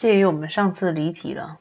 [0.00, 1.58] 介于我们上次离题了，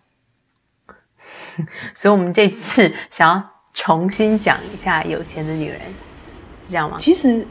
[1.93, 6.95] 所以我们这次想要重新讲一下有钱的女人，是这样吗？
[6.97, 7.45] 其实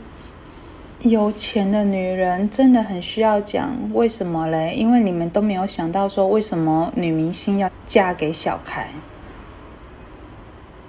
[1.00, 4.72] 有钱的女人真的很需要讲，为什么嘞？
[4.74, 8.88] 因为你们都没有想到说，为什么女明星要嫁给小开？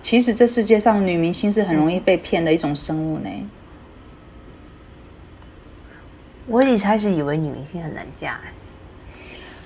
[0.02, 3.30] 其实这世界上女明星是很容易被骗的一种生物呢。
[6.48, 8.54] 我一开始以为女明星很难嫁、欸，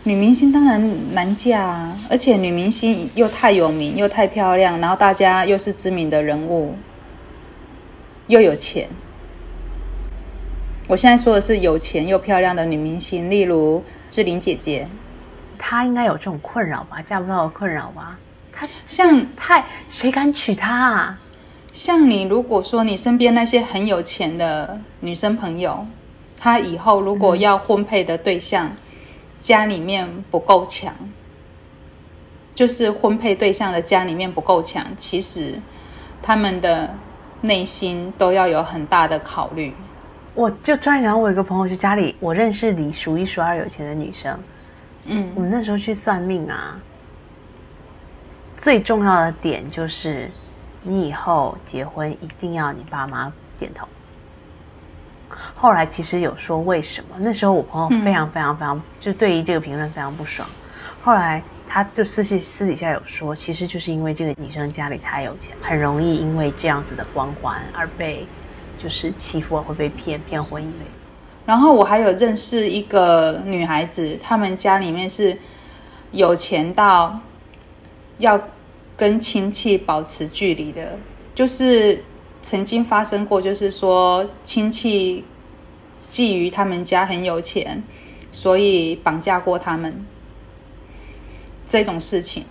[0.05, 6.75] 女明星当然难嫁啊，而且女明星又太有名，又太漂亮，然后大家又是知名的人物，
[8.27, 8.85] 又有钱。
[10.89, 14.85] 我现在说的是有钱又漂亮的女明星，例如志玲姐姐，
[15.57, 17.01] 她应该有这种困扰吧？
[17.03, 18.19] 嫁不到的困扰吧？
[18.51, 21.19] 她像太谁敢娶她啊？
[21.71, 25.87] 像你，如果说你身边那些很有钱的女生朋友，
[26.37, 28.69] 她以后如果要婚配的对象，
[29.43, 30.95] 家里面不够强，
[32.55, 35.59] 就是婚配对象的家里面不够强，其实
[36.21, 36.95] 他们的
[37.41, 39.73] 内心都要有很大的考虑。
[40.33, 44.39] 我就突然想到，我有一个朋友，就家里我认识里数一数二有钱的女生。
[45.07, 46.79] 嗯我们那时候去算命啊，
[48.55, 50.31] 最重要的点就是，
[50.83, 53.85] 你以后结婚一定要你爸妈点头。
[55.63, 60.45] 后来其实有说为什么，那时候我朋友非常非常非常，就对于这个评论非常不爽。
[61.01, 68.27] 后来他就私信私底下有说，其实就是因为这个女生家里太有钱，很容易因为这样子的光环而被
[68.77, 70.85] 就是欺负，会被骗骗婚姻类。
[71.45, 75.39] 然后我还有认识一个女孩子，她们家里面是
[76.11, 77.17] 有钱到
[78.17, 78.37] 要
[78.97, 80.97] 跟亲戚保持距离的，
[81.33, 82.03] 就是
[82.41, 85.23] 曾经发生过，就是说亲戚
[86.13, 87.81] 觊觎他们家很有钱，
[88.31, 89.91] 所以绑架过他们
[91.67, 92.45] 这种事情。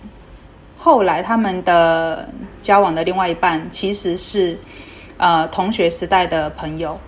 [0.77, 2.27] 后来他们的
[2.59, 4.59] 交往的另外一半其实是
[5.15, 6.99] 呃同学时代的朋友。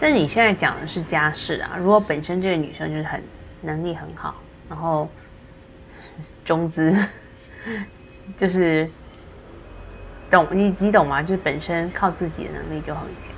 [0.00, 3.22] 但你现在讲的是家世啊，如果本身这个女生就是很
[3.60, 4.34] 能力很好，
[4.68, 5.08] 然后
[6.44, 6.92] 中资，
[8.36, 8.90] 就是
[10.28, 11.22] 懂你你懂吗？
[11.22, 13.30] 就是本身靠自己的能力就很强。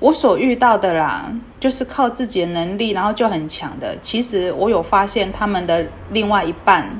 [0.00, 1.30] 我所遇到的啦，
[1.60, 3.96] 就是靠自己的能力，然后就很强的。
[4.00, 6.90] 其实我有发现他们的另外一半，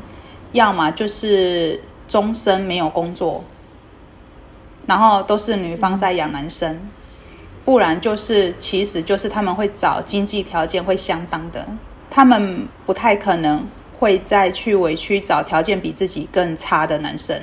[0.52, 3.42] 要么就是终身没有工作，
[4.86, 6.78] 然后都是女方在养男生，
[7.64, 11.66] 不然就是其实就是他们会找经济条件会相当的，
[12.10, 13.64] 他们不太可能
[13.98, 17.40] 会再去委屈找条件比自己更差的男生。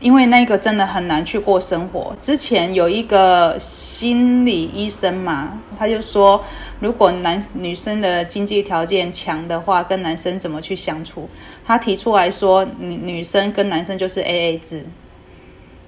[0.00, 2.16] 因为那个真的很难去过生活。
[2.22, 6.42] 之前有一个心理医生嘛，他就说，
[6.80, 11.28] 如果男女生的经济条件强的话，跟男生怎么去相处？
[11.66, 14.86] 他提出来说，女女生跟男生就是 A A 制，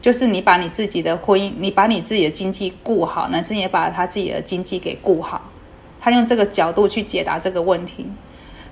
[0.02, 5.50] 就是你把你自己的婚姻，你把你自己的经济顾好，男生也把他自己的经济给顾好。
[5.98, 8.06] 他用这个角度去解答这个问题，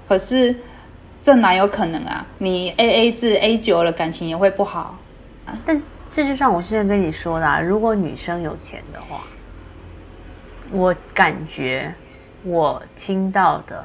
[0.06, 0.54] 可是
[1.22, 2.26] 这哪有可能啊？
[2.36, 4.98] 你 A A 制 A 久了，感情也会不好。
[5.64, 5.80] 但
[6.12, 9.22] 这就像我之前跟你说的、啊，如果女生有钱的话，
[10.70, 11.92] 我感觉
[12.42, 13.84] 我听到的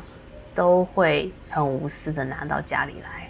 [0.54, 3.30] 都会很无私的拿到家里来，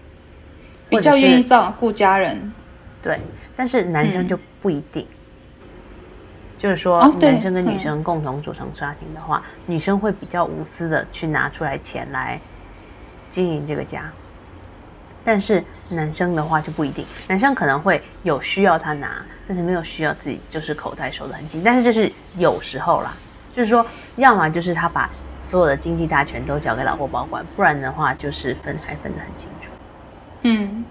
[0.90, 2.52] 比较愿意照顾家人。
[3.02, 3.20] 对，
[3.56, 5.06] 但是男生就不一定。
[6.58, 12.40] 就是说，哦男生跟女生共同组成家庭的话，女生会比较无私的去拿出来钱来
[13.30, 14.10] 经营这个家。
[15.26, 21.62] 但是男生的话就不一定，男生可能会有需要他拿，但是没有需要自己就是口袋收的很紧。
[21.66, 23.12] 但是就是有时候啦，
[23.52, 23.86] 就是说，
[24.18, 25.10] 要么就是他把
[25.40, 29.72] 所有的经济大权都交给老婆保管，不然的话就是分还分得很清楚，
[30.44, 30.86] 嗯，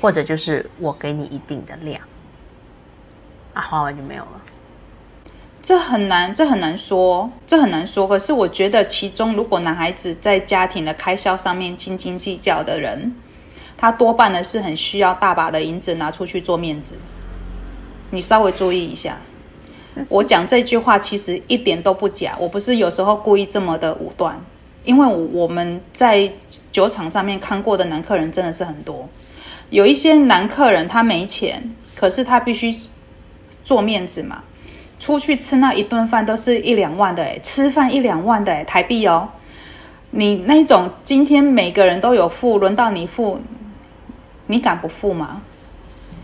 [0.00, 2.00] 或者就是我给你一定的量，
[3.52, 4.40] 啊，花完就没有了。
[5.60, 8.06] 这很难，这很难说，这很难说。
[8.06, 13.12] 可是我觉得，其中如果男孩子在家庭的开销上面斤斤计较的人，
[13.76, 16.94] 他多半呢是很需要大把的银子拿出去做面子。
[18.10, 19.18] 你稍微注意一下，
[20.08, 24.40] 我讲这句话其实一点都不假，我不是有时候故意这么的武断，
[24.84, 26.30] 因为我们在
[26.72, 29.06] 酒场上面看过的男客人真的是很多，
[29.70, 32.74] 有一些男客人他没钱，可是他必须
[33.64, 34.42] 做面子嘛。
[34.98, 39.28] 出去吃那一顿饭都是一两万的哎，吃饭一两万的哎，台币哦。
[40.10, 43.40] 你那种今天每个人都有付，轮到你付，
[44.46, 45.42] 你敢不付吗？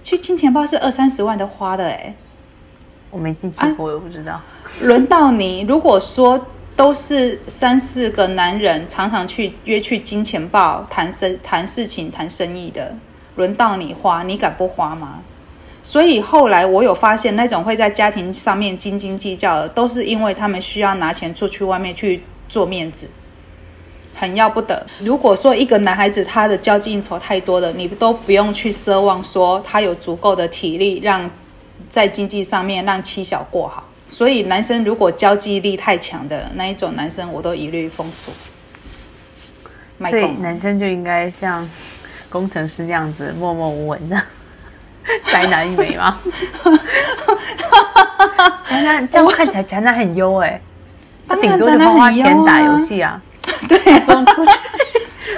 [0.02, 2.14] 去金钱豹是二三十万的花的哎，
[3.10, 4.40] 我没进去过，我也不知道。
[4.80, 12.94] 轮到你，如果说都是三四个男人常常去约去金钱豹谈生谈事情谈生意的，
[13.36, 15.20] 轮到你花，你敢不花吗？
[15.84, 23.06] 所以后来我有发现，那种会在家庭上面斤斤计较的，都是因为他们需要拿钱出去外面去做面子，
[24.14, 24.84] 很要不得。
[24.98, 31.30] 如果说一个男孩子他的交际应酬太多了，你都不用去奢望说他有足够的体力让
[31.90, 33.86] 在经济上面让妻小过好。
[34.06, 38.32] 所以男生如果交际力太强的那一种男生，我都一律 封锁。
[39.98, 41.68] 所以男生就应该像
[42.30, 44.20] 工程师那样子默默无闻的
[45.30, 46.18] 宅男一枚吗？
[48.62, 50.60] 宅男这样看起来宅男很优哎，
[51.28, 53.20] 他顶多就花花钱打游戏啊，
[53.68, 54.52] 对，不用出去，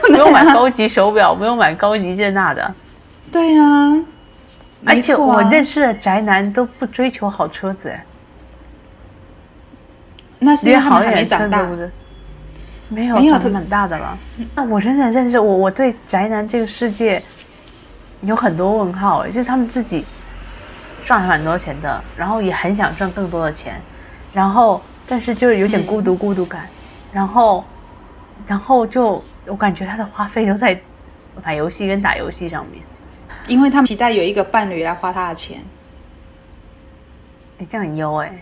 [0.09, 2.75] 不用买高级手表，不用买高级这那的。
[3.33, 3.65] 对呀，
[4.85, 8.05] 而且我认识的宅男都不追求好车子哎。
[10.39, 11.63] 那是因为他没长大，
[12.89, 14.17] 没有，没有，蛮大的了。
[14.55, 17.21] 那我真的认识我，我对宅男这个世界
[18.23, 20.05] 有很多问号哎，就是他们自己
[21.05, 23.81] 赚很多钱的，然后也很想赚更多的钱，
[24.33, 26.67] 然后但是就是有点孤独孤独感，
[27.13, 27.65] 然后
[28.47, 30.79] 然后就我感觉他的花费都在
[31.45, 32.83] 买游戏跟打游戏上面，
[33.47, 35.63] 因为他们期待有一个伴侣来花他的钱。
[37.59, 38.33] 哎，这样很优哎。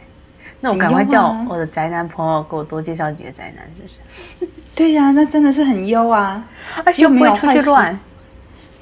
[0.61, 4.53] 那我赶快叫我的宅男朋友给我多介绍几个宅男，是不是？
[4.75, 6.43] 对呀，那真的是很优啊，
[6.87, 7.99] 而且又没有出去乱。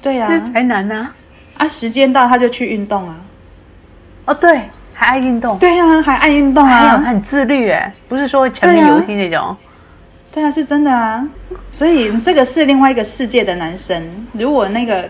[0.03, 1.09] 对呀，才难呢？
[1.57, 3.15] 啊，时间到他就去运动啊。
[4.25, 5.57] 哦，对，还爱运动。
[5.57, 9.55] 对呀，还爱运动啊，还很自律哎，不是说沉迷游戏那种。
[10.31, 11.25] 对啊，是真的啊。
[11.71, 14.27] 所以这个是另外一个世界的男生。
[14.33, 15.09] 如果那个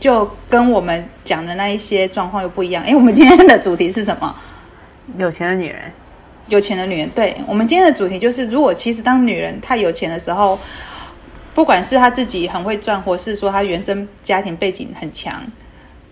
[0.00, 2.82] 就跟我们讲的那一些状况又不一样。
[2.84, 4.34] 哎，我们今天的主题是什么？
[5.18, 5.80] 有钱的女人。
[6.48, 10.58] 有钱的女人，对我们今天的主题就是：如果其实当女人太有钱的时候，
[11.54, 15.42] 不管是他自己很会赚，或是说他原生家庭背景很强，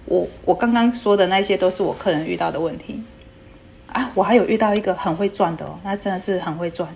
[0.05, 3.03] 我我刚刚说的那些都是我客人遇到的问题
[3.93, 4.11] 啊。
[4.15, 6.89] 我还有遇到一个很会赚的哦，那真的是很会赚。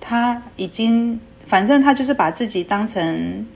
[0.00, 3.46] 他已经反正他就是把自己当成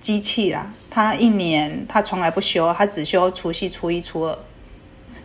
[0.00, 0.72] 机器啦。
[0.90, 4.38] 他一年他从来不休，他只休除夕、初一、初二。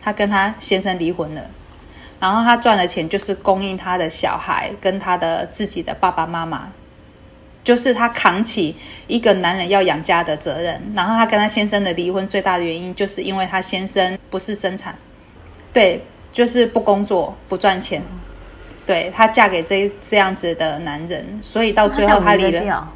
[0.02, 1.42] 他跟他先生离婚了。
[2.20, 6.70] 然后他赚的钱就是供应他的小孩跟他的自己的爸爸妈妈，
[7.64, 8.76] 就是她扛起
[9.08, 10.80] 一个男人要养家的责任。
[10.94, 14.94] 然后她跟她先生的离婚最大的原因，就是因为她先生不是生产，
[15.72, 18.00] 对，就是不工作不赚钱，
[18.86, 22.88] 对她嫁给这这样子的男人，所以到最后她离了。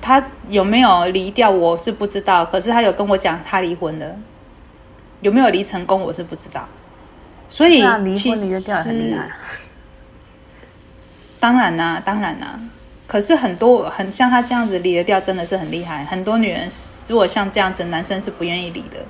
[0.00, 4.16] 他有没有离掉我是不知道，可是他有跟我讲他离婚了，
[5.22, 6.66] 有没有离成功我是不知道。
[7.48, 7.82] 所以
[8.14, 8.60] 其实，
[11.40, 12.58] 当然啦，当然啦。
[13.08, 16.04] 可是很多很像他这样子离得掉，真的是很厉害。
[16.04, 16.68] 很多女人
[17.08, 19.04] 如果像这样子，男生是不愿意离的。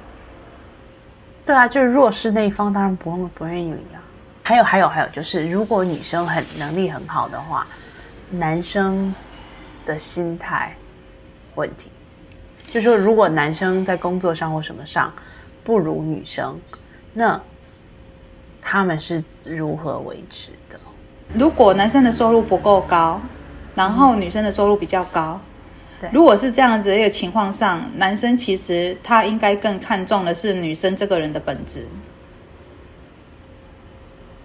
[1.44, 4.00] 对啊，就是弱势那一方当然不不愿意离啊。
[4.42, 7.66] 还有还有还有，就是如果女生很能力很好的话，
[8.30, 9.14] 男生
[9.84, 10.74] 的心态
[11.56, 11.90] 问题，
[12.72, 15.12] 就说如果男生在工作上或什么上
[15.62, 16.58] 不如女生，
[17.12, 17.38] 那。
[18.60, 20.78] 他们是如何维持的？
[21.32, 23.18] 如果男生的收入不够高，
[23.78, 25.40] 然后女生的收入比较高，
[26.10, 31.86] 如果是这样子一个情况上，男生其实他应该更看重的是女生这个人的本质，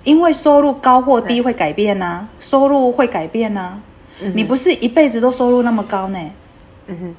[0.03, 3.79] 因为收入高或低会改变呐，收入会改变呐，
[4.36, 6.19] 你不是一辈子都收入那么高呢？
[6.86, 7.15] 嗯哼，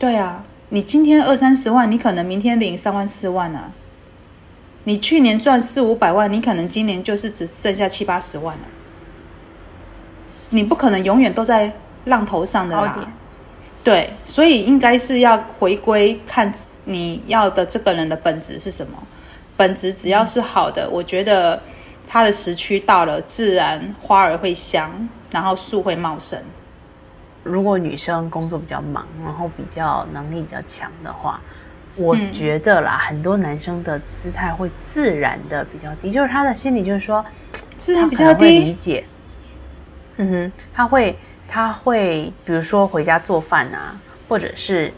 [0.00, 3.70] 对啊，你今天二三十万，你可能明天领三万四万啊。
[4.82, 8.62] 你去年赚四五百万，你可能今年就是只剩下七八十万了。
[10.50, 11.72] 你不可能永远都在
[12.04, 13.08] 浪头上的啦。
[13.82, 16.52] 对，所以应该是要回归看
[16.84, 18.92] 你要的这个人的本质是什么。
[19.56, 21.60] 本质只要是好的，我觉得
[22.08, 24.90] 他的时区到了，自然花儿会香，
[25.30, 26.38] 然后树会茂盛。
[27.42, 31.40] 如果女生工作比较忙，然后比较能力比较强的话。
[31.94, 37.24] 我觉得啦，很多男生的姿态会自然的比较低，就是他的心里就是说，
[37.78, 39.02] 自然比较低，理解。
[40.16, 41.18] 嗯哼，他会
[41.48, 43.96] 他会，比如说回家做饭啊，
[44.28, 44.92] 或者是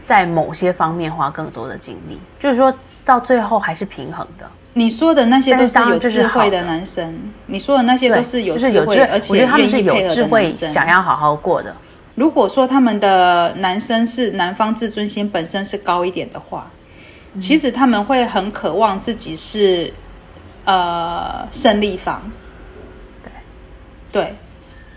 [0.00, 2.72] 在某些方面花更多的精力，就是说
[3.04, 4.48] 到最后还是平衡的。
[4.74, 6.62] 你说的那些都是有智慧的。
[6.62, 11.74] 男生，你说的那些都是有智慧，而且愿意配合的男生，想要好好过的。
[12.14, 16.70] 如果说他们的男生是男方自尊心本身是高一点的话，
[17.40, 19.92] 其实他们会很渴望自己是
[20.64, 22.22] 呃胜利方，
[24.10, 24.34] 对，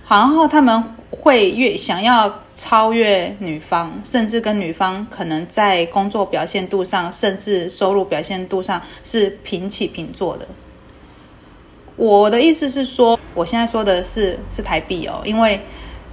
[0.08, 10.48] 然后他们会越想要超越女方，甚至跟女方可能在工作表现度上，甚至收入表现度上是平起平坐的。
[11.98, 15.60] 我的意思是说，我现在说的是是台币哦，因为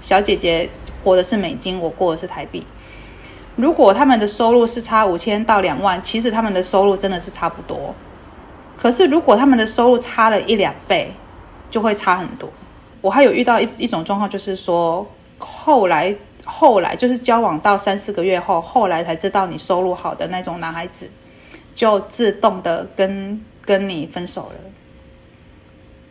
[0.01, 0.69] 小姐姐
[1.05, 2.63] 活的是美金，我过的是台币。
[3.57, 7.95] 如果他们的收入是差五千到两万，其实他们的收入真的是差不多。
[8.77, 11.13] 可是如果他们的收入差了一两倍，
[11.71, 12.49] 就会差很多。
[13.01, 15.07] 我还有遇到一一种状况，就是说
[15.39, 16.15] 后来
[16.45, 21.09] 后来就是交往到三四个月后，后来才知道你收入好的那种男孩子，
[21.75, 24.55] 就自动的跟跟你分手了。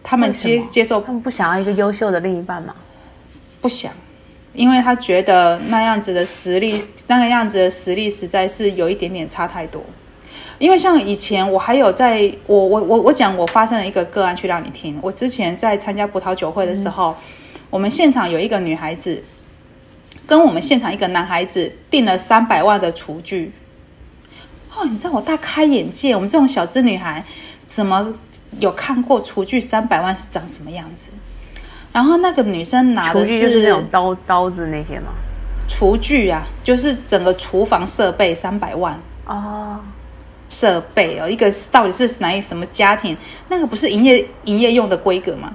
[0.04, 2.74] 他们接接受，他们不想要一个优秀的另一半吗？
[3.60, 3.92] 不想，
[4.54, 9.84] 因为他觉得那样子的实力，那个样子的实力实在是有一点点差太多。
[10.60, 14.98] 因为像以前我还有在，我我我我讲我发生了一个个案去让你听。
[15.02, 17.16] 我之前在参加葡萄酒会的时候，
[17.70, 19.24] 我们现场有一个女孩子，
[20.26, 23.52] 跟我们现场一个男孩子订了三百万的厨具。
[24.76, 27.24] 哦，你知道我大开眼界，我们这种小资女孩
[27.66, 28.12] 怎么
[28.60, 31.10] 有看过厨具三百万是长什么样子？
[31.94, 35.14] 然后那个女生拿的是那种刀刀子那些吗？
[35.68, 39.80] 厨具啊，就是整个厨房设备三百万哦。
[40.58, 43.16] 设备哦，一个到底是哪一什么家庭？
[43.48, 45.54] 那个不是营业营业用的规格吗？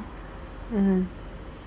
[0.70, 1.04] 嗯，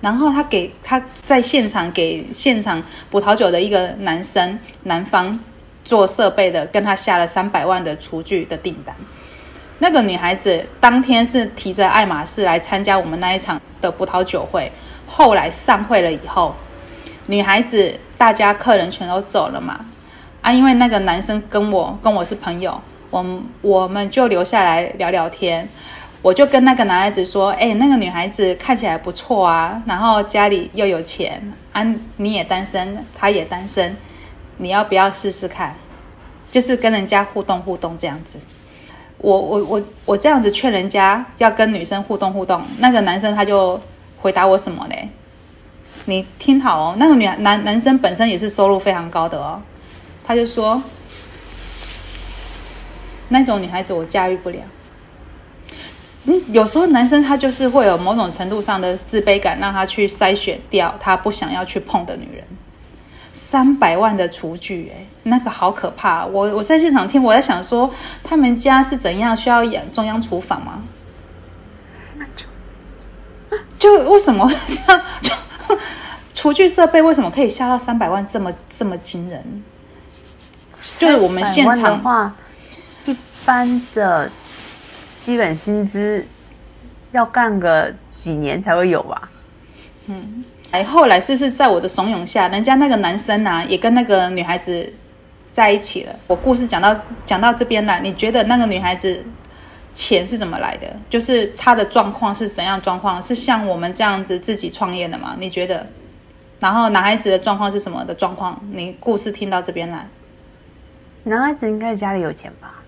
[0.00, 5.38] 然后他给他在现场给现场葡萄酒的一个男生男方
[5.84, 8.96] 做设备的，跟他下了三百万的厨具的订单。
[9.78, 14.72] 那个女孩子当天是提着爱马仕来参加我们那一场的葡萄酒会，
[15.06, 16.56] 后来散会了以后，
[17.26, 19.84] 女孩子大家客人全都走了嘛，
[20.40, 22.80] 啊，因为那个男生跟我跟我是朋友。
[23.16, 25.66] 我我们就留下来聊聊天，
[26.20, 31.40] 我就跟那个男孩子说：“哎，那个女孩子看起来不错啊，然后家里又有钱
[31.72, 31.82] 啊，
[32.16, 33.96] 你也单身，她也单身，
[34.58, 35.74] 你要不要试试看？
[36.50, 38.38] 就是跟人家互动互动这样子。”
[39.18, 43.80] 我我我我这样子劝人家要跟女生互动互动，那个男生他就
[44.18, 45.08] 回答我什么嘞？
[46.04, 49.62] 你听好哦，那个女男男生本身也是收入非常高的哦，
[50.26, 50.82] 他就说。
[53.28, 54.58] 那种女孩子我驾驭不了。
[56.28, 62.44] 嗯有时候男生他就是会有某种程度上的自卑感，让他去筛选掉他不想要去碰的女人。
[63.32, 66.24] 三百万的厨具，哎，那个好可怕！
[66.24, 67.88] 我我在现场听，我在想说，
[68.24, 70.82] 他们家是怎样需要养中央厨房吗？
[73.78, 75.00] 就为什么像
[76.32, 79.62] 厨具设备为什么可以下到三百万这么这么惊人？
[80.98, 82.34] 就是我们现场。
[83.46, 84.30] 般的
[85.18, 86.26] 基本薪资
[87.12, 89.30] 要干个几年才会有吧？
[90.08, 94.92] 嗯，哎，后来是不是在我的怂恿下，人家那个男生啊，也跟那个女孩子
[95.52, 96.14] 在一起了？
[96.26, 99.24] 我故事讲到讲到这边了，你觉得那个女孩子
[99.94, 100.94] 钱是怎么来的？
[101.08, 103.22] 就是她的状况是怎样状况？
[103.22, 105.36] 是像我们这样子自己创业的吗？
[105.38, 105.86] 你觉得？
[106.58, 108.58] 然后男孩子的状况是什么的状况？
[108.72, 110.08] 你故事听到这边来，
[111.24, 112.82] 男孩子应该家里有钱吧？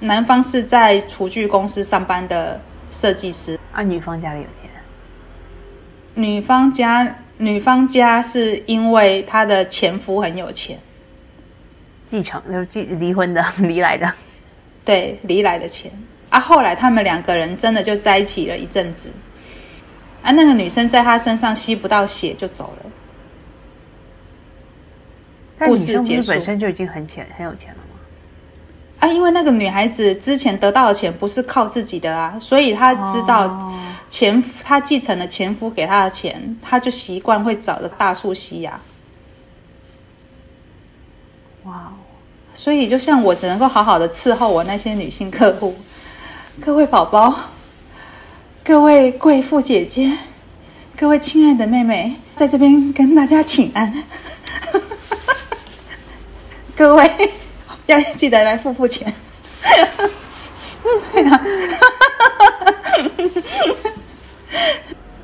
[0.00, 4.70] 男方是在厨具公司上班的设计师，啊，女方家里有钱。
[6.14, 10.78] 女方家，女方家是因为她的前夫很有钱，
[12.04, 14.12] 继承就继离婚的 离来的，
[14.84, 15.90] 对，离来的钱。
[16.30, 19.10] 啊，后来他们两个人真的就在一起了一阵子，
[20.22, 22.90] 啊，那个女生在他身上吸不到血就走了。
[25.66, 27.80] 故事结束，本身就已经很钱很有钱了。
[29.00, 33.72] 啊，因为那个女孩子之前得到的钱不是靠自己的啊，所以她知道
[34.08, 38.80] 前夫她继承了前夫给她的钱，她就习惯会找个大树吸呀。
[41.62, 41.92] 哇，
[42.54, 45.76] 所以就像我只能够好好的伺候我那些女性客户，
[46.60, 47.32] 各位宝宝，
[48.64, 50.18] 各位贵妇姐姐，
[50.96, 54.02] 各位亲爱的妹妹，在这边跟大家请安，
[56.74, 57.30] 各位。
[57.88, 59.12] 要记得来付付钱。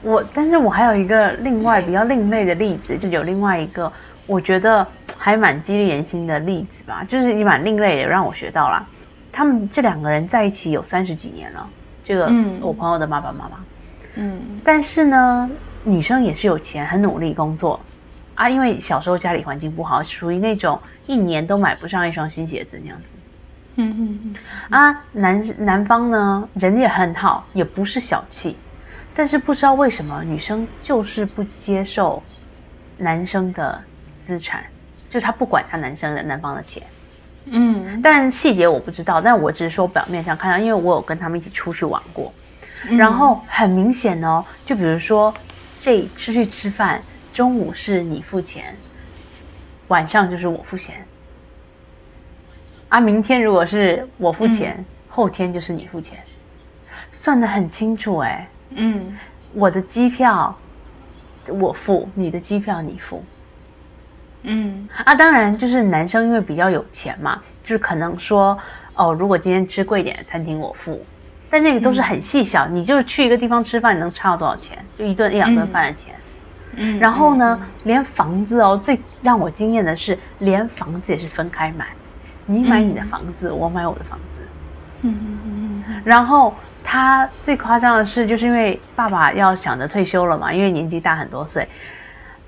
[0.02, 3.90] 我，但是我还有一个另外比较另类的例子，就有另外一个
[4.26, 4.86] 我觉得
[5.18, 8.86] 还蛮激励人心的例子吧，就是也蛮另类的，让我学到了。
[9.32, 11.68] 他们这两个人在一起有三十几年了，
[12.04, 12.30] 这个
[12.60, 13.56] 我朋友的爸爸妈妈，
[14.14, 15.50] 嗯，但是呢，
[15.82, 17.80] 女生也是有钱，很努力工作
[18.34, 20.80] 啊，因为小时候家里环境不好，属于那种。
[21.06, 23.12] 一年都买不上一双新鞋子那样子，
[23.74, 24.34] 嗯嗯嗯
[24.70, 28.56] 啊，男男方呢人也很好，也不是小气，
[29.14, 32.22] 但是不知道为什么女生就是不接受
[32.96, 33.78] 男生的
[34.22, 34.64] 资产，
[35.10, 36.82] 就是他不管他男生的男方的钱。
[37.44, 42.32] 嗯但细节我不知道，但我只是说表面上看到，因为我有跟他们一起出去玩过，
[42.96, 45.34] 然后很明显哦，就比如说
[45.78, 47.02] 这出去吃饭，
[47.34, 48.76] 中午是你付钱，
[49.88, 51.04] 晚上就是我付钱，
[52.88, 56.20] 啊，明天如果是我付钱，后天就是你付钱，
[57.10, 59.18] 算得很清楚哎，嗯。
[59.52, 60.56] 我的机票
[61.46, 63.24] 我付，你的机票你付，
[64.42, 64.88] 嗯。
[65.04, 68.56] 啊，当然就是男生因为比较有钱嘛，就是可能说
[68.94, 71.04] 哦，如果今天吃贵一点的餐厅我付，
[71.50, 74.78] 但那个都是很细小，你就是去一个地方吃饭，你能差到多少钱？
[74.96, 76.14] 就一顿一两顿饭的钱。
[76.16, 76.20] 嗯，
[76.98, 81.86] 然后呢，连房子哦，最让我惊艳的是，连房子也是分开买，
[82.46, 84.42] 你买你的房子，我买我的房子。
[85.02, 91.68] 嗯嗯嗯嗯然后他最夸张的是，就是因为爸爸要想着退休了嘛，因为年纪大很多岁，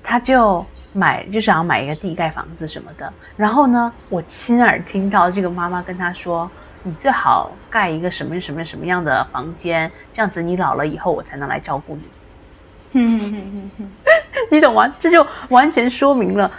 [0.02, 3.12] 他就买就想要买一个地盖房子什么的。
[3.36, 6.50] 然后呢，我亲耳听到这个妈妈跟他说
[6.82, 12.02] ：“你最好盖一个什么什么什么样的房间，这样子你老了以后我才能来照顾你。
[14.46, 14.94] 嗯嗯嗯”你懂吗？
[14.98, 16.50] 这就完全说明了。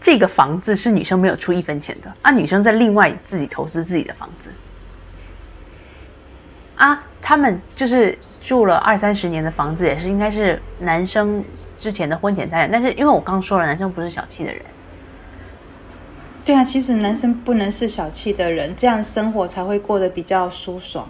[0.00, 4.50] 这个房子是女生没有出一分钱的啊，女生在另外自己投资自己的房子
[6.74, 11.44] 啊，他们就是住了二三十年的房子，也是应该是男生
[11.78, 14.60] 之前的婚前财产，但是因为我刚说了，男生不是小气的人，
[16.44, 21.08] 对啊，其实男生不能是小气的人，这样生活才会过得比较舒爽。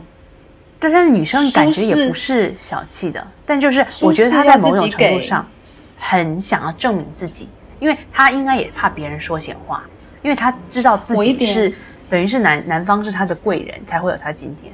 [0.78, 5.46] 对，但是女生感觉也不是小气的，但就是我觉得她在某种程度上
[6.04, 9.84] 很想要证明自己，因为他应该也怕别人说闲话，
[10.20, 11.72] 因为他知道自己是
[12.10, 14.72] 等于是男男方是他的贵人，才会有他今天。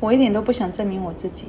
[0.00, 1.48] 我一点都不想证明我自己。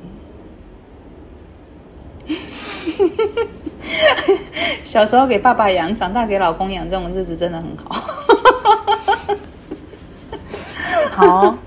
[4.83, 8.07] 小时候给爸爸养，长大给老公养，这种日子真的很好。
[11.11, 11.57] 好，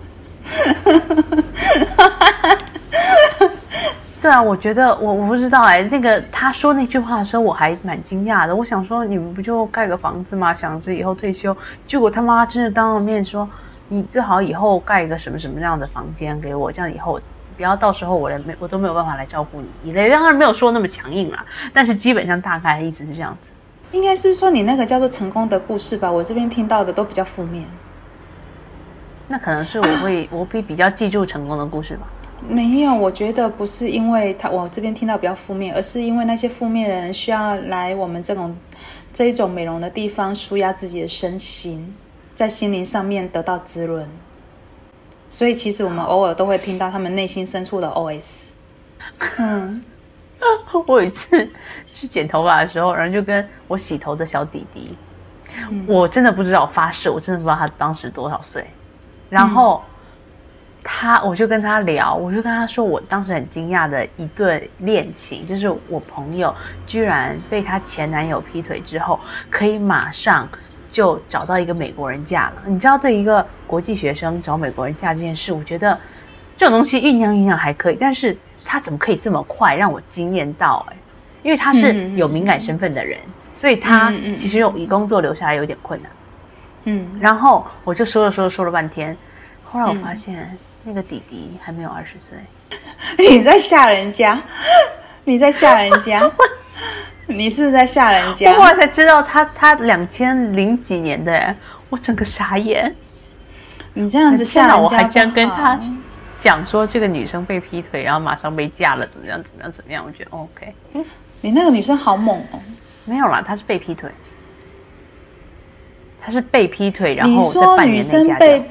[4.21, 8.56] 对啊，我觉得我我不知道哎、那个他说那句话的时候，我还蛮惊讶的。
[8.56, 10.54] 我想说，你们不就盖个房子吗？
[10.54, 11.54] 想着以后退休，
[11.86, 13.46] 结果他妈真的当了面说，
[13.88, 17.20] 你最好以后盖一个什么什么样的房间给我，这样以后
[17.56, 20.08] 不要到时候我连没我都没有办法来照顾你一类。
[20.08, 23.52] 当然没有说那么强硬啦，但是基本上大概的意思是这样子。
[23.90, 27.66] 应该是说你那个叫做成功的故事吧，我这边听到的都比较负面。
[29.28, 32.06] 那可能是我会、我会比较记住成功的故事吧。
[32.48, 38.54] 没有，我觉得不是因为他我这边听到比较负面，而是因为那些负面的人需要来我们这种
[39.12, 41.94] 这一种美容的地方舒压自己的身心，
[42.34, 44.06] 在心灵上面得到滋润。
[45.30, 48.50] 所以其实我们偶尔都会听到他们内心深处的 OS。
[49.38, 49.82] 嗯，
[50.86, 51.50] 我有一次
[51.94, 54.94] 去剪头发的时候，然后就跟我洗头的小弟弟，
[55.86, 58.66] 我真的不知道，我发誓，我真的不知道他当时多少岁。
[59.30, 59.82] 然后
[60.84, 66.54] 他，我就跟他聊，我就跟他说，我当时很惊讶的一对恋情，就是我朋友
[66.86, 69.18] 居然被她前男友劈腿之后，
[69.48, 70.48] 可以马上
[70.90, 72.62] 就找到一个美国人嫁了。
[72.66, 75.98] 你知道，对一个国际学生找美国人嫁这件事，我觉得
[76.56, 80.96] 这种东西酝酿酝酿还可以，但是他怎么可以这么快让我惊艳到、欸？
[81.42, 83.18] 因为他是有敏感身份的人，
[83.52, 86.10] 所以他其实用以工作留下来有点困难。
[86.84, 89.16] 嗯，然后我就说了说了说了半天，
[89.64, 92.38] 后来我发现、那个弟弟还没有二十岁。
[93.18, 94.40] 你在吓人家，
[95.24, 96.30] 你在吓人家，
[97.26, 98.64] 你是在吓人我家后。
[98.64, 101.54] 来才知道他他两千零几年的，哎
[101.90, 102.94] 我整个傻眼。
[103.94, 105.78] 你这样子吓人家，我还这样跟他
[106.38, 110.02] 讲说这个女生被劈腿，然后马上被嫁了，怎么样怎么样怎么样？
[110.06, 110.74] 我觉得 OK，
[111.42, 112.58] 你那个女生好猛哦。
[113.04, 114.10] 没有啦，她是被劈腿，
[116.20, 118.64] 她是被劈腿，然你后在半年内嫁掉。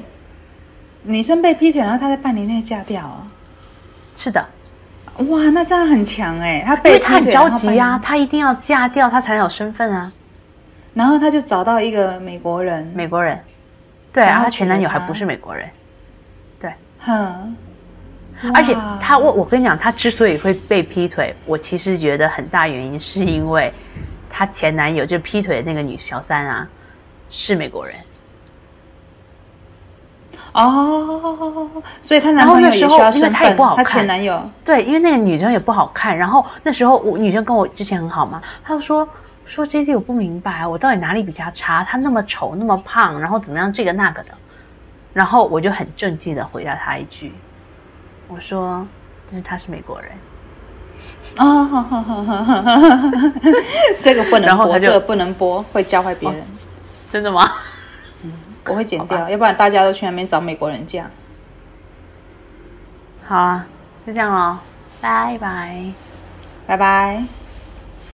[1.04, 3.26] 女生被劈腿，然后她在半年内嫁掉啊？
[4.16, 4.46] 是的，
[5.28, 10.12] 哇，那这样很强哎、她因被因为她很着急啊，她一定要嫁掉，她才能有身份啊。
[10.94, 13.38] 然后她就找到一个美国人，美国人，
[14.12, 15.68] 对啊，然后她前男友还不是美国人，
[16.60, 16.72] 对。
[17.00, 17.56] 哼，
[18.54, 18.98] 而且哇。
[19.00, 23.72] 她我我跟你讲，她之所以会被劈腿，我其实觉得很大原因是因为
[24.30, 26.68] 她前男友就劈腿的那个女小三啊
[27.30, 27.96] 是美国人，
[30.52, 31.70] 哦，
[32.02, 39.08] 所以她男朋友也需要身份她也不好，她前男友对，因为那个女生也不好看，然后那时候我女生跟我之前很好嘛，她就说
[39.44, 41.82] 说 J J 我不明白，我到底哪里比她差？
[41.84, 44.30] 她那么丑，那么胖，然后怎么样这个那个的，
[45.12, 47.32] 然后我就很正经的回答她一句，
[48.28, 48.86] 我说
[49.30, 50.10] 但是她是美国人。
[51.36, 53.12] 啊，哈哈哈哈哈哈！
[54.00, 56.44] 这个不能播，然后他就这个不能播，会教坏别人。
[57.10, 57.50] 真的吗？
[58.66, 61.10] 我会剪掉，要不然大家都去那边找美国人嫁。
[63.24, 63.66] 好啊，
[64.06, 64.58] 就这样喽，
[65.00, 65.84] 拜拜。
[66.66, 67.41] 拜拜。